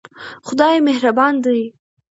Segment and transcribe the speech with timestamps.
[0.47, 1.61] خدای مهربان دی.